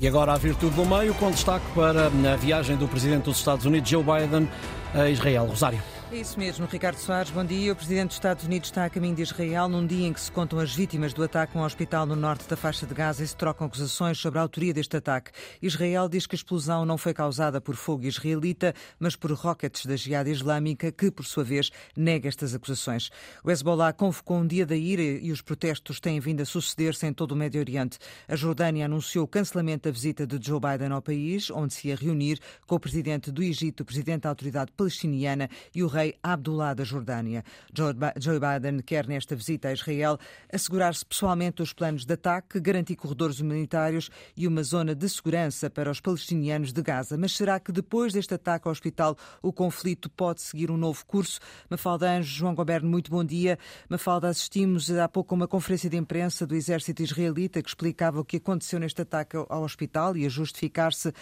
E 0.00 0.08
agora 0.08 0.32
a 0.32 0.38
virtude 0.38 0.74
do 0.74 0.86
meio, 0.86 1.12
com 1.12 1.30
destaque 1.30 1.66
para 1.74 2.06
a 2.06 2.36
viagem 2.36 2.74
do 2.74 2.88
presidente 2.88 3.24
dos 3.24 3.36
Estados 3.36 3.66
Unidos, 3.66 3.90
Joe 3.90 4.02
Biden, 4.02 4.48
a 4.94 5.10
Israel. 5.10 5.44
Rosário. 5.44 5.99
É 6.12 6.16
isso 6.16 6.40
mesmo, 6.40 6.66
Ricardo 6.66 6.96
Soares. 6.96 7.30
Bom 7.30 7.44
dia. 7.44 7.72
O 7.72 7.76
Presidente 7.76 8.08
dos 8.08 8.16
Estados 8.16 8.44
Unidos 8.44 8.68
está 8.68 8.84
a 8.84 8.90
caminho 8.90 9.14
de 9.14 9.22
Israel 9.22 9.68
num 9.68 9.86
dia 9.86 10.08
em 10.08 10.12
que 10.12 10.20
se 10.20 10.32
contam 10.32 10.58
as 10.58 10.74
vítimas 10.74 11.12
do 11.14 11.22
ataque 11.22 11.56
a 11.56 11.60
um 11.60 11.64
hospital 11.64 12.04
no 12.04 12.16
norte 12.16 12.48
da 12.48 12.56
faixa 12.56 12.84
de 12.84 12.92
Gaza 12.92 13.22
e 13.22 13.28
se 13.28 13.36
trocam 13.36 13.68
acusações 13.68 14.18
sobre 14.18 14.40
a 14.40 14.42
autoria 14.42 14.74
deste 14.74 14.96
ataque. 14.96 15.30
Israel 15.62 16.08
diz 16.08 16.26
que 16.26 16.34
a 16.34 16.38
explosão 16.38 16.84
não 16.84 16.98
foi 16.98 17.14
causada 17.14 17.60
por 17.60 17.76
fogo 17.76 18.06
israelita, 18.06 18.74
mas 18.98 19.14
por 19.14 19.30
rockets 19.30 19.86
da 19.86 19.94
Jihad 19.94 20.28
Islâmica, 20.28 20.90
que, 20.90 21.12
por 21.12 21.24
sua 21.24 21.44
vez, 21.44 21.70
nega 21.96 22.28
estas 22.28 22.56
acusações. 22.56 23.10
O 23.44 23.50
Hezbollah 23.50 23.92
convocou 23.92 24.38
um 24.38 24.46
dia 24.48 24.66
da 24.66 24.74
ira 24.74 25.02
e 25.02 25.30
os 25.30 25.40
protestos 25.40 26.00
têm 26.00 26.18
vindo 26.18 26.40
a 26.40 26.44
suceder-se 26.44 27.06
em 27.06 27.12
todo 27.12 27.32
o 27.32 27.36
Médio 27.36 27.60
Oriente. 27.60 27.98
A 28.26 28.34
Jordânia 28.34 28.86
anunciou 28.86 29.26
o 29.26 29.28
cancelamento 29.28 29.88
da 29.88 29.92
visita 29.92 30.26
de 30.26 30.44
Joe 30.44 30.58
Biden 30.58 30.90
ao 30.90 31.00
país, 31.00 31.52
onde 31.52 31.72
se 31.72 31.86
ia 31.86 31.94
reunir 31.94 32.40
com 32.66 32.74
o 32.74 32.80
Presidente 32.80 33.30
do 33.30 33.44
Egito, 33.44 33.82
o 33.82 33.86
Presidente 33.86 34.22
da 34.22 34.28
Autoridade 34.28 34.72
Palestiniana 34.76 35.48
e 35.72 35.84
o 35.84 35.86
rei 35.86 35.99
rei 36.00 36.14
Abdullah 36.22 36.74
da 36.74 36.82
Jordânia. 36.82 37.44
Joe 37.74 38.40
Biden 38.40 38.80
quer, 38.80 39.06
nesta 39.06 39.36
visita 39.36 39.68
a 39.68 39.72
Israel, 39.72 40.18
assegurar-se 40.52 41.04
pessoalmente 41.04 41.56
dos 41.56 41.72
planos 41.72 42.06
de 42.06 42.14
ataque, 42.14 42.58
garantir 42.58 42.96
corredores 42.96 43.40
humanitários 43.40 44.10
e 44.36 44.46
uma 44.46 44.62
zona 44.62 44.94
de 44.94 45.08
segurança 45.08 45.68
para 45.68 45.90
os 45.90 46.00
palestinianos 46.00 46.72
de 46.72 46.82
Gaza. 46.82 47.18
Mas 47.18 47.32
será 47.32 47.60
que 47.60 47.70
depois 47.70 48.12
deste 48.14 48.32
ataque 48.32 48.66
ao 48.66 48.72
hospital 48.72 49.16
o 49.42 49.52
conflito 49.52 50.08
pode 50.08 50.40
seguir 50.40 50.70
um 50.70 50.76
novo 50.76 51.04
curso? 51.04 51.38
Mafalda 51.68 52.10
Anjo, 52.10 52.34
João 52.34 52.54
Goberno, 52.54 52.88
muito 52.88 53.10
bom 53.10 53.24
dia. 53.24 53.58
Mafalda, 53.88 54.28
assistimos 54.28 54.90
há 54.90 55.08
pouco 55.08 55.34
a 55.34 55.36
uma 55.36 55.48
conferência 55.48 55.90
de 55.90 55.96
imprensa 55.96 56.46
do 56.46 56.54
exército 56.54 57.02
israelita 57.02 57.62
que 57.62 57.68
explicava 57.68 58.20
o 58.20 58.24
que 58.24 58.38
aconteceu 58.38 58.78
neste 58.80 59.02
ataque 59.02 59.36
ao 59.36 59.62
hospital 59.62 60.16
e 60.16 60.24
a 60.24 60.28
justificar-se. 60.28 61.12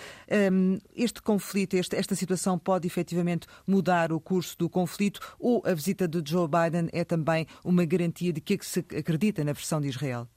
Hum, 0.53 0.79
este 0.95 1.21
conflito, 1.21 1.75
esta 1.77 2.15
situação 2.15 2.59
pode 2.59 2.87
efetivamente 2.87 3.47
mudar 3.67 4.13
o 4.13 4.21
curso 4.21 4.57
do 4.57 4.68
conflito 4.69 5.21
ou 5.39 5.63
a 5.65 5.75
visita 5.75 6.07
de 6.07 6.23
Joe 6.29 6.49
Biden 6.49 6.89
é 6.93 7.05
também 7.05 7.47
uma 7.65 7.85
garantia 7.85 8.33
de 8.33 8.41
que, 8.41 8.55
é 8.55 8.57
que 8.59 8.67
se 8.67 8.81
acredita 8.81 9.45
na 9.45 9.53
versão 9.53 9.81
de 9.81 9.89
Israel? 9.89 10.29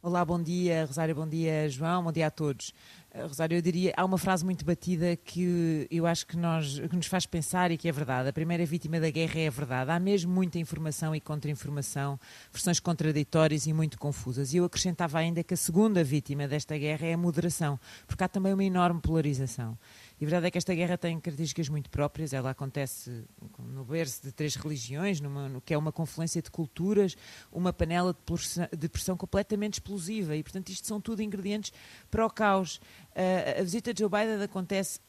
Olá, 0.00 0.24
bom 0.24 0.40
dia, 0.40 0.84
Rosário, 0.86 1.12
bom 1.12 1.26
dia, 1.26 1.68
João, 1.68 2.04
bom 2.04 2.12
dia 2.12 2.28
a 2.28 2.30
todos. 2.30 2.72
Eh, 3.10 3.22
Rosário, 3.22 3.56
eu 3.56 3.60
diria, 3.60 3.92
há 3.96 4.04
uma 4.04 4.16
frase 4.16 4.44
muito 4.44 4.64
batida 4.64 5.16
que 5.16 5.88
eu 5.90 6.06
acho 6.06 6.24
que, 6.24 6.36
nós, 6.36 6.78
que 6.78 6.94
nos 6.94 7.08
faz 7.08 7.26
pensar 7.26 7.72
e 7.72 7.76
que 7.76 7.88
é 7.88 7.92
verdade. 7.92 8.28
A 8.28 8.32
primeira 8.32 8.64
vítima 8.64 9.00
da 9.00 9.10
guerra 9.10 9.40
é 9.40 9.48
a 9.48 9.50
verdade. 9.50 9.90
Há 9.90 9.98
mesmo 9.98 10.32
muita 10.32 10.56
informação 10.56 11.16
e 11.16 11.20
contra-informação, 11.20 12.18
versões 12.52 12.78
contraditórias 12.78 13.66
e 13.66 13.72
muito 13.72 13.98
confusas. 13.98 14.54
E 14.54 14.58
eu 14.58 14.64
acrescentava 14.64 15.18
ainda 15.18 15.42
que 15.42 15.54
a 15.54 15.56
segunda 15.56 16.04
vítima 16.04 16.46
desta 16.46 16.78
guerra 16.78 17.04
é 17.04 17.14
a 17.14 17.18
moderação, 17.18 17.78
porque 18.06 18.22
há 18.22 18.28
também 18.28 18.54
uma 18.54 18.64
enorme 18.64 19.00
polarização. 19.00 19.76
E 20.20 20.24
a 20.24 20.28
verdade 20.28 20.46
é 20.46 20.50
que 20.50 20.58
esta 20.58 20.74
guerra 20.74 20.98
tem 20.98 21.18
características 21.20 21.68
muito 21.68 21.88
próprias. 21.90 22.32
Ela 22.32 22.50
acontece 22.50 23.24
no 23.58 23.84
berço 23.84 24.22
de 24.22 24.32
três 24.32 24.56
religiões, 24.56 25.20
numa, 25.20 25.48
no 25.48 25.60
que 25.60 25.72
é 25.72 25.78
uma 25.78 25.92
confluência 25.92 26.42
de 26.42 26.50
culturas, 26.50 27.16
uma 27.52 27.72
panela 27.72 28.12
de 28.12 28.20
pressão, 28.20 28.68
de 28.76 28.88
pressão 28.88 29.16
completamente 29.16 29.74
explosiva. 29.74 30.34
E, 30.34 30.42
portanto, 30.42 30.70
isto 30.70 30.86
são 30.86 31.00
tudo 31.00 31.22
ingredientes 31.22 31.72
para 32.10 32.26
o 32.26 32.30
caos. 32.30 32.76
Uh, 33.14 33.60
a 33.60 33.62
visita 33.62 33.94
de 33.94 34.00
Joe 34.00 34.10
Biden 34.10 34.42
acontece 34.42 35.00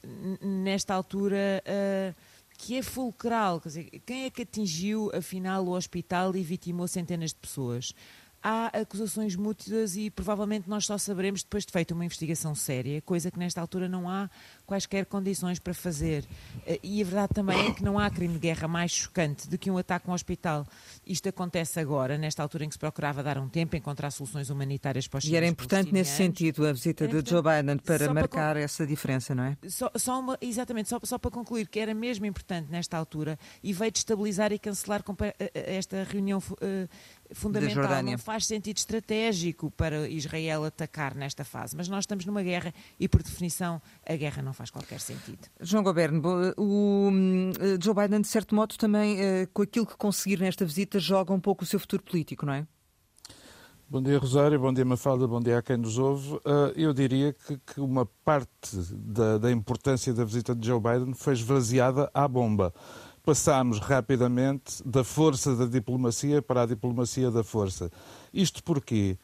nesta 0.42 0.94
altura. 0.94 1.64
Uh, 1.66 2.40
que 2.62 2.76
é 2.76 2.84
fulcral, 2.84 3.62
quer 3.62 3.70
dizer, 3.70 3.86
quem 4.06 4.26
é 4.26 4.30
que 4.30 4.42
atingiu 4.42 5.10
afinal 5.16 5.66
o 5.66 5.72
hospital 5.72 6.36
e 6.36 6.44
vitimou 6.44 6.90
centenas 6.90 7.30
de 7.30 7.38
pessoas? 7.38 7.94
Há 8.42 8.68
acusações 8.68 9.36
múltiplas 9.36 9.96
e 9.96 10.10
provavelmente 10.10 10.70
nós 10.70 10.86
só 10.86 10.98
saberemos 10.98 11.44
depois 11.44 11.66
de 11.66 11.72
feita 11.72 11.94
uma 11.94 12.06
investigação 12.06 12.56
séria, 12.56 13.02
coisa 13.02 13.30
que 13.32 13.40
nesta 13.40 13.60
altura 13.62 13.88
não 13.90 14.10
há 14.10 14.30
quaisquer 14.66 15.06
condições 15.06 15.60
para 15.60 15.74
fazer. 15.74 16.26
Eh, 16.66 16.80
e 16.84 17.02
a 17.02 17.06
verdade 17.06 17.34
também 17.34 17.68
é 17.68 17.74
que 17.74 17.84
não 17.84 17.98
há 18.00 18.10
crime 18.10 18.34
de 18.36 18.40
guerra 18.40 18.68
mais 18.68 18.92
chocante 18.92 19.48
do 19.50 19.58
que 19.58 19.70
um 19.70 19.78
ataque 19.78 20.08
a 20.08 20.12
um 20.12 20.14
hospital. 20.14 20.68
Isto 21.06 21.30
acontece 21.30 21.80
agora, 21.80 22.18
nesta 22.18 22.42
altura 22.42 22.66
em 22.66 22.70
que 22.70 22.76
se 22.76 22.80
procurava 22.80 23.24
dar 23.24 23.38
um 23.38 23.50
tempo, 23.50 23.76
encontrar 23.76 24.12
soluções 24.12 24.50
humanitárias 24.50 25.08
para 25.08 25.18
os 25.18 25.26
E 25.26 25.36
era 25.36 25.48
importante 25.48 25.92
nesse 25.92 26.16
sentido 26.16 26.66
a 26.66 26.74
visita 26.74 27.06
era 27.06 27.22
de 27.22 27.30
Joe 27.30 27.42
Biden 27.42 27.78
para 27.78 28.14
marcar 28.14 28.54
para... 28.54 28.62
essa 28.62 28.86
diferença, 28.86 29.34
não 29.36 29.44
é? 29.44 29.58
Só, 29.68 29.92
só 29.96 30.20
uma, 30.20 30.38
exatamente, 30.42 30.90
só, 30.90 31.00
só 31.04 31.18
para 31.18 31.32
concluir 31.32 31.68
que 31.68 31.80
era 31.80 31.94
mesmo 31.94 32.26
importante 32.26 32.72
nesta 32.72 32.98
altura 32.98 33.38
e 33.64 33.74
veio 33.74 33.92
destabilizar 33.92 34.52
e 34.52 34.60
cancelar 34.60 35.04
eh, 35.22 35.52
eh, 35.54 35.76
esta 35.76 36.04
reunião 36.04 36.42
fundamental, 37.34 38.04
não 38.04 38.18
faz 38.18 38.46
sentido 38.46 38.78
estratégico 38.78 39.72
para 39.72 40.10
Israel 40.10 40.66
atacar 40.66 41.16
nesta 41.16 41.44
fase. 41.44 41.76
Mas 41.76 41.88
nós 41.88 42.04
estamos 42.04 42.26
numa 42.26 42.42
guerra 42.42 42.74
e, 43.00 43.08
por 43.08 43.22
definição, 43.24 43.82
a 44.08 44.16
guerra 44.16 44.42
não 44.42 44.54
faz 44.54 44.70
qualquer 44.70 45.00
sentido. 45.00 45.48
João 45.62 45.84
Goberno, 45.84 46.22
o 46.58 47.10
hum, 47.12 47.52
Joe 47.82 47.94
Biden, 47.94 48.22
de 48.22 48.28
certo 48.28 48.56
modo, 48.56 48.78
também, 48.78 49.20
eh, 49.20 49.48
com 49.54 49.62
aquilo 49.62 49.86
que 49.86 49.96
conseguir 49.98 50.40
nesta 50.40 50.66
visita, 50.66 51.00
joga 51.00 51.34
um 51.34 51.40
pouco 51.40 51.64
o 51.64 51.68
seu 51.68 51.80
futuro 51.80 52.04
político, 52.04 52.46
não 52.46 52.54
é? 52.54 52.68
Bom 53.92 54.04
dia, 54.04 54.20
Rosário. 54.20 54.60
Bom 54.60 54.72
dia, 54.72 54.86
Mafalda. 54.86 55.28
Bom 55.28 55.42
dia 55.42 55.58
a 55.58 55.64
quem 55.64 55.76
nos 55.76 55.98
ouve. 55.98 56.36
Uh, 56.36 56.72
eu 56.76 56.94
diria 56.94 57.34
que, 57.34 57.58
que 57.58 57.82
uma 57.82 58.06
parte 58.24 58.78
da, 58.94 59.40
da, 59.40 59.52
importância 59.52 60.14
da 60.14 60.24
visita 60.24 60.56
de 60.56 60.68
Joe 60.68 60.80
Biden 60.80 61.16
foi 61.16 61.34
esvaziada 61.34 62.08
à 62.14 62.28
bomba 62.28 62.72
passámos 63.20 63.80
rapidamente 63.80 64.82
da 64.86 65.04
força 65.04 65.56
da 65.56 65.66
diplomacia 65.66 66.42
para 66.42 66.64
a 66.64 66.66
diplomacia 66.66 67.30
da 67.30 67.44
força. 67.44 67.92
Isto 68.34 68.64
porquê? 68.64 69.18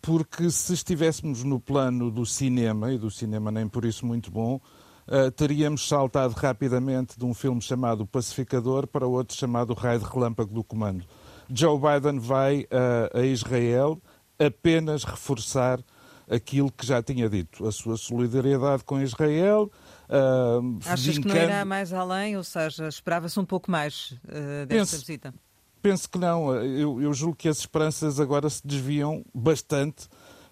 Porque 0.00 0.50
se 0.50 0.74
estivéssemos 0.74 1.44
no 1.44 1.58
plano 1.58 2.10
do 2.10 2.26
cinema, 2.26 2.92
e 2.92 2.98
do 2.98 3.10
cinema 3.10 3.50
nem 3.50 3.66
por 3.66 3.84
isso 3.84 4.04
muito 4.04 4.30
bom, 4.30 4.60
uh, 5.08 5.30
teríamos 5.30 5.86
saltado 5.88 6.34
rapidamente 6.34 7.18
de 7.18 7.24
um 7.24 7.32
filme 7.32 7.60
chamado 7.60 8.06
Pacificador 8.06 8.86
para 8.86 9.06
outro 9.06 9.36
chamado 9.36 9.72
Raio 9.72 10.00
de 10.00 10.04
Relâmpago 10.04 10.52
do 10.52 10.64
Comando. 10.64 11.04
Joe 11.48 11.78
Biden 11.78 12.18
vai 12.18 12.62
uh, 12.62 13.18
a 13.18 13.22
Israel 13.22 14.00
apenas 14.38 15.04
reforçar 15.04 15.80
aquilo 16.28 16.72
que 16.72 16.86
já 16.86 17.02
tinha 17.02 17.28
dito, 17.28 17.66
a 17.66 17.72
sua 17.72 17.96
solidariedade 17.96 18.84
com 18.84 19.00
Israel, 19.00 19.70
Uh, 20.08 20.78
Achas 20.84 21.18
que 21.18 21.26
não 21.26 21.36
irá 21.36 21.64
mais 21.64 21.92
além, 21.92 22.36
ou 22.36 22.44
seja, 22.44 22.88
esperava-se 22.88 23.38
um 23.40 23.44
pouco 23.44 23.70
mais 23.70 24.12
uh, 24.24 24.66
desta 24.66 24.68
penso, 24.68 24.98
visita? 24.98 25.34
Penso 25.80 26.10
que 26.10 26.18
não. 26.18 26.54
Eu, 26.54 27.00
eu 27.00 27.12
julgo 27.12 27.36
que 27.36 27.48
as 27.48 27.58
esperanças 27.58 28.20
agora 28.20 28.48
se 28.48 28.66
desviam 28.66 29.24
bastante 29.34 30.08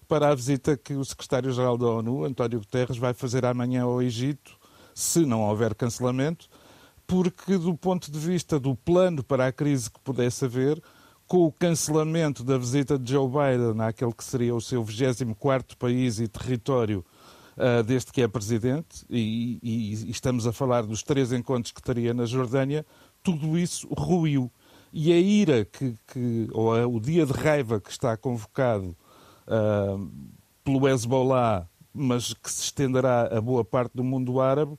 para 0.07 0.29
a 0.29 0.35
visita 0.35 0.77
que 0.77 0.93
o 0.93 1.03
secretário-geral 1.03 1.77
da 1.77 1.87
ONU, 1.87 2.25
António 2.25 2.59
Guterres, 2.59 2.97
vai 2.97 3.13
fazer 3.13 3.45
amanhã 3.45 3.83
ao 3.83 4.01
Egito, 4.01 4.57
se 4.93 5.25
não 5.25 5.41
houver 5.41 5.73
cancelamento, 5.73 6.47
porque 7.07 7.57
do 7.57 7.75
ponto 7.75 8.11
de 8.11 8.19
vista 8.19 8.59
do 8.59 8.75
plano 8.75 9.23
para 9.23 9.47
a 9.47 9.51
crise 9.51 9.89
que 9.89 9.99
pudesse 9.99 10.45
haver, 10.45 10.81
com 11.25 11.45
o 11.45 11.51
cancelamento 11.51 12.43
da 12.43 12.57
visita 12.57 12.99
de 12.99 13.11
Joe 13.11 13.27
Biden 13.27 13.81
àquele 13.81 14.13
que 14.13 14.23
seria 14.23 14.53
o 14.53 14.61
seu 14.61 14.83
24º 14.83 15.75
país 15.77 16.19
e 16.19 16.27
território 16.27 17.03
uh, 17.57 17.83
desde 17.83 18.11
que 18.11 18.21
é 18.21 18.27
presidente, 18.27 19.05
e, 19.09 19.59
e, 19.61 19.93
e, 19.93 20.11
estamos 20.11 20.47
a 20.47 20.53
falar 20.53 20.83
dos 20.83 21.03
três 21.03 21.31
encontros 21.31 21.71
que 21.71 21.81
teria 21.81 22.13
na 22.13 22.25
Jordânia, 22.25 22.85
tudo 23.21 23.57
isso 23.57 23.87
ruiu. 23.93 24.51
E 24.91 25.11
a 25.11 25.17
ira 25.17 25.65
que, 25.65 25.95
que 26.07 26.47
ou 26.51 26.75
a, 26.75 26.85
o 26.85 26.99
dia 26.99 27.25
de 27.25 27.33
raiva 27.33 27.79
que 27.79 27.89
está 27.89 28.15
convocado 28.15 28.95
uh, 29.47 30.11
pelo 30.63 30.87
Hezbollah, 30.87 31.67
mas 31.93 32.33
que 32.33 32.51
se 32.51 32.63
estenderá 32.63 33.27
a 33.35 33.41
boa 33.41 33.63
parte 33.65 33.93
do 33.95 34.03
mundo 34.03 34.39
árabe, 34.39 34.77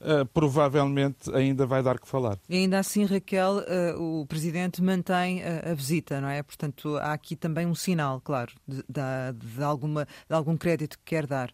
Uh, 0.00 0.24
provavelmente 0.24 1.30
ainda 1.34 1.66
vai 1.66 1.82
dar 1.82 1.98
que 1.98 2.08
falar. 2.08 2.38
E 2.48 2.56
ainda 2.56 2.78
assim, 2.78 3.04
Raquel, 3.04 3.58
uh, 3.58 4.22
o 4.22 4.26
Presidente 4.26 4.82
mantém 4.82 5.42
a, 5.42 5.72
a, 5.72 5.74
visita, 5.74 6.22
não 6.22 6.28
é? 6.28 6.42
Portanto, 6.42 6.96
há 6.96 7.12
aqui 7.12 7.36
também 7.36 7.66
um 7.66 7.74
sinal, 7.74 8.18
claro, 8.18 8.50
de, 8.66 8.76
de, 8.76 9.56
de, 9.56 9.62
alguma, 9.62 10.06
de 10.26 10.34
algum 10.34 10.56
crédito 10.56 10.96
que 10.96 11.04
quer 11.04 11.26
dar. 11.26 11.52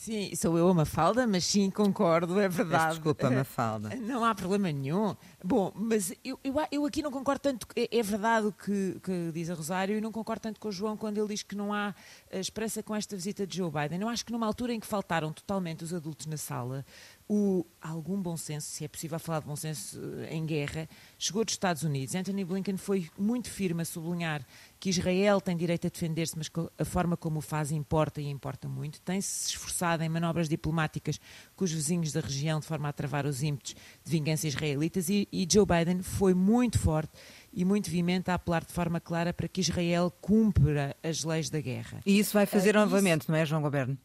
Sim, 0.00 0.32
sou 0.36 0.56
eu 0.56 0.68
a 0.68 0.72
Mafalda, 0.72 1.26
mas 1.26 1.44
sim, 1.44 1.68
concordo, 1.70 2.38
é 2.38 2.48
verdade. 2.48 2.94
Desculpa, 2.94 3.28
Mafalda. 3.28 3.96
Não 3.96 4.24
há 4.24 4.32
problema 4.32 4.70
nenhum. 4.70 5.16
Bom, 5.44 5.72
mas 5.74 6.14
eu, 6.24 6.38
eu, 6.44 6.54
eu 6.70 6.86
aqui 6.86 7.02
não 7.02 7.10
concordo 7.10 7.40
tanto, 7.40 7.66
é, 7.74 7.98
é 7.98 8.00
verdade 8.00 8.46
o 8.46 8.52
que, 8.52 9.00
que, 9.02 9.32
diz 9.32 9.50
a 9.50 9.54
Rosário, 9.54 9.98
e 9.98 10.00
não 10.00 10.12
concordo 10.12 10.42
tanto 10.42 10.60
com 10.60 10.68
o 10.68 10.72
João 10.72 10.96
quando 10.96 11.18
ele 11.18 11.26
diz 11.26 11.42
que 11.42 11.56
não 11.56 11.74
há 11.74 11.92
eh, 12.30 12.38
esperança 12.38 12.80
com 12.80 12.94
esta 12.94 13.16
visita 13.16 13.44
de 13.44 13.56
Joe 13.56 13.72
Biden. 13.72 14.00
Eu 14.00 14.08
acho 14.08 14.24
que 14.24 14.30
numa 14.30 14.46
altura 14.46 14.72
em 14.72 14.78
que 14.78 14.86
faltaram 14.86 15.32
totalmente 15.32 15.82
os 15.82 15.92
adultos 15.92 16.26
na 16.26 16.36
sala, 16.36 16.86
o, 17.28 17.66
algum 17.80 18.20
bom 18.20 18.36
senso, 18.38 18.68
se 18.68 18.84
é 18.84 18.88
possível 18.88 19.18
falar 19.18 19.40
de 19.40 19.46
bom 19.46 19.54
senso 19.54 20.00
eh, 20.20 20.34
em 20.34 20.46
guerra, 20.46 20.88
chegou 21.18 21.44
dos 21.44 21.52
Estados 21.52 21.82
Unidos. 21.82 22.14
Anthony 22.14 22.42
Blinken 22.42 22.78
foi 22.78 23.10
muito 23.18 23.50
firme 23.50 23.82
a 23.82 23.84
sublinhar 23.84 24.46
que 24.80 24.88
Israel 24.88 25.38
tem 25.38 25.54
direito 25.54 25.86
a 25.86 25.90
defender-se, 25.90 26.38
mas 26.38 26.50
a 26.78 26.84
forma 26.86 27.16
como 27.18 27.40
o 27.40 27.42
faz 27.42 27.70
importa 27.70 28.20
e 28.20 28.28
importa 28.28 28.66
muito. 28.66 29.00
Tem-se 29.02 29.50
esforçado 29.50 30.02
em 30.02 30.08
manobras 30.08 30.48
diplomáticas 30.48 31.20
com 31.54 31.64
os 31.64 31.72
vizinhos 31.72 32.12
da 32.12 32.20
região 32.20 32.60
de 32.60 32.66
forma 32.66 32.88
a 32.88 32.92
travar 32.92 33.26
os 33.26 33.42
ímpetos 33.42 33.74
de 34.02 34.10
vingança 34.10 34.48
israelitas 34.48 35.10
e, 35.10 35.28
e 35.30 35.46
Joe 35.50 35.66
Biden 35.66 36.02
foi 36.02 36.32
muito 36.32 36.78
forte 36.78 37.12
e 37.52 37.62
muito 37.62 37.90
veemente 37.90 38.30
a 38.30 38.34
apelar 38.34 38.64
de 38.64 38.72
forma 38.72 39.00
clara 39.00 39.34
para 39.34 39.48
que 39.48 39.60
Israel 39.60 40.10
cumpra 40.20 40.96
as 41.02 41.24
leis 41.24 41.50
da 41.50 41.60
guerra. 41.60 42.00
E 42.06 42.18
isso 42.18 42.32
vai 42.32 42.46
fazer 42.46 42.74
uh, 42.74 42.80
novamente, 42.80 43.22
isso... 43.22 43.30
não 43.30 43.38
é, 43.38 43.44
João 43.44 43.60
Goberno? 43.60 43.98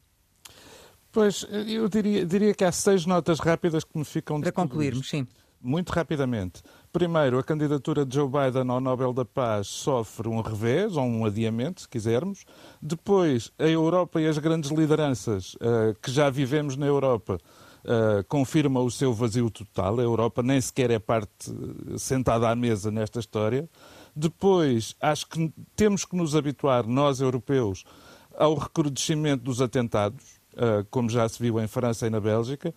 Pois, 1.13 1.45
eu 1.68 1.88
diria, 1.88 2.25
diria 2.25 2.56
que 2.56 2.63
há 2.63 2.71
seis 2.71 3.06
notas 3.06 3.39
rápidas 3.39 3.83
que 3.83 3.95
me 3.95 4.04
ficam 4.04 4.38
de 4.38 4.45
Para 4.45 4.51
concluirmos, 4.51 5.07
sim. 5.07 5.27
Muito 5.62 5.92
rapidamente. 5.92 6.63
Primeiro, 6.92 7.38
a 7.38 7.44
candidatura 7.44 8.04
de 8.04 8.15
Joe 8.15 8.27
Biden 8.27 8.69
ao 8.69 8.81
Nobel 8.81 9.13
da 9.13 9.24
Paz 9.24 9.68
sofre 9.68 10.27
um 10.27 10.42
revés, 10.42 10.98
ou 10.98 11.04
um 11.04 11.24
adiamento, 11.24 11.81
se 11.81 11.88
quisermos. 11.88 12.45
Depois, 12.81 13.51
a 13.60 13.65
Europa 13.65 14.19
e 14.19 14.27
as 14.27 14.39
grandes 14.39 14.71
lideranças 14.71 15.54
uh, 15.54 15.95
que 16.01 16.12
já 16.12 16.31
vivemos 16.31 16.75
na 16.75 16.88
Europa 16.88 17.38
uh, 17.83 18.24
confirmam 18.27 18.83
o 18.83 18.89
seu 18.92 19.13
vazio 19.13 19.51
total. 19.51 20.00
A 20.00 20.04
Europa 20.04 20.42
nem 20.42 20.59
sequer 20.59 20.89
é 20.89 21.00
parte 21.00 21.54
sentada 21.95 22.50
à 22.50 22.56
mesa 22.56 22.89
nesta 22.89 23.19
história. 23.19 23.69
Depois, 24.16 24.95
acho 25.00 25.30
que 25.30 25.54
temos 25.75 26.06
que 26.06 26.16
nos 26.16 26.36
habituar, 26.36 26.88
nós 26.88 27.21
europeus, 27.21 27.86
ao 28.36 28.56
recrudescimento 28.56 29.44
dos 29.44 29.62
atentados, 29.62 30.43
como 30.89 31.09
já 31.09 31.27
se 31.27 31.41
viu 31.41 31.59
em 31.59 31.67
França 31.67 32.07
e 32.07 32.09
na 32.09 32.19
Bélgica 32.19 32.73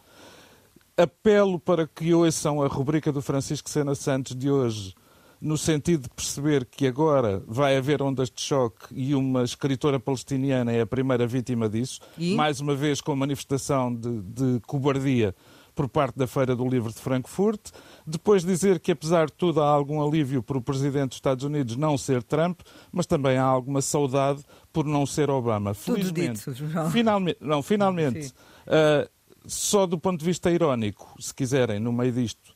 apelo 0.97 1.61
para 1.61 1.87
que 1.87 2.15
ouçam 2.15 2.63
a 2.63 2.67
rubrica 2.67 3.13
do 3.13 3.21
Francisco 3.21 3.69
Sena 3.69 3.95
Santos 3.95 4.35
de 4.35 4.51
hoje, 4.51 4.95
no 5.39 5.59
sentido 5.59 6.05
de 6.05 6.09
perceber 6.09 6.65
que 6.65 6.87
agora 6.87 7.43
vai 7.47 7.77
haver 7.77 8.01
ondas 8.01 8.31
de 8.31 8.41
choque 8.41 8.87
e 8.91 9.15
uma 9.15 9.45
escritora 9.45 10.01
palestiniana 10.01 10.73
é 10.73 10.81
a 10.81 10.87
primeira 10.87 11.27
vítima 11.27 11.69
disso, 11.69 12.01
e? 12.17 12.35
mais 12.35 12.61
uma 12.61 12.75
vez 12.75 13.03
com 13.03 13.15
manifestação 13.15 13.95
de, 13.95 14.23
de 14.23 14.61
cobardia 14.67 15.35
por 15.77 15.89
parte 15.89 16.19
da 16.19 16.27
Feira 16.27 16.57
do 16.57 16.67
Livro 16.67 16.91
de 16.91 16.99
Frankfurt. 16.99 17.71
Depois 18.07 18.43
dizer 18.43 18.81
que, 18.81 18.91
apesar 18.91 19.27
de 19.27 19.35
tudo, 19.35 19.61
há 19.61 19.69
algum 19.69 20.03
alívio 20.05 20.43
por 20.43 20.57
o 20.57 20.63
Presidente 20.63 21.11
dos 21.11 21.19
Estados 21.19 21.45
Unidos 21.45 21.77
não 21.77 21.99
ser 21.99 22.23
Trump, 22.23 22.61
mas 22.91 23.05
também 23.05 23.37
há 23.37 23.45
alguma 23.45 23.83
saudade 23.83 24.43
por 24.73 24.87
não 24.87 25.05
ser 25.05 25.29
Obama. 25.29 25.75
Felizmente. 25.75 26.43
Tudo 26.43 26.57
dito, 26.57 26.91
finalmente, 26.91 27.39
não, 27.43 27.63
finalmente. 27.63 28.33
Uh, 28.67 29.09
só 29.47 29.87
do 29.87 29.99
ponto 29.99 30.19
de 30.19 30.25
vista 30.25 30.51
irónico, 30.51 31.15
se 31.21 31.33
quiserem, 31.33 31.79
no 31.79 31.93
meio 31.93 32.11
disto, 32.11 32.51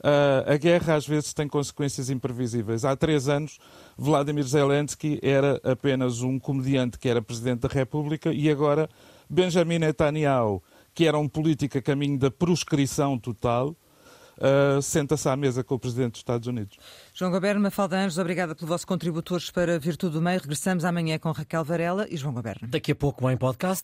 uh, 0.00 0.50
a 0.50 0.56
guerra 0.56 0.96
às 0.96 1.06
vezes 1.06 1.34
tem 1.34 1.46
consequências 1.46 2.08
imprevisíveis. 2.08 2.86
Há 2.86 2.96
três 2.96 3.28
anos, 3.28 3.58
Vladimir 3.98 4.44
Zelensky 4.44 5.20
era 5.22 5.60
apenas 5.62 6.22
um 6.22 6.38
comediante 6.38 6.98
que 6.98 7.08
era 7.08 7.20
Presidente 7.20 7.60
da 7.60 7.68
República 7.68 8.32
e 8.32 8.50
agora 8.50 8.88
Benjamin 9.28 9.78
Netanyahu, 9.78 10.62
que 10.94 11.06
era 11.06 11.18
um 11.18 11.28
político 11.28 11.78
a 11.78 11.82
caminho 11.82 12.18
da 12.18 12.30
proscrição 12.30 13.18
total, 13.18 13.76
Uh, 14.38 14.80
senta-se 14.80 15.28
à 15.28 15.36
mesa 15.36 15.62
com 15.62 15.74
o 15.74 15.78
Presidente 15.78 16.12
dos 16.12 16.20
Estados 16.20 16.48
Unidos. 16.48 16.76
João 17.14 17.30
Goberno, 17.30 17.60
Mafalda 17.60 17.96
Anjos, 17.98 18.18
obrigada 18.18 18.54
pelo 18.54 18.66
vosso 18.66 18.86
contributo 18.86 19.36
para 19.52 19.78
Virtude 19.78 20.14
do 20.14 20.22
Meio. 20.22 20.40
Regressamos 20.40 20.84
amanhã 20.84 21.18
com 21.18 21.30
Raquel 21.30 21.62
Varela 21.64 22.06
e 22.10 22.16
João 22.16 22.34
Goberno. 22.34 22.66
Daqui 22.66 22.92
a 22.92 22.94
pouco 22.94 23.30
em 23.30 23.36
podcast. 23.36 23.80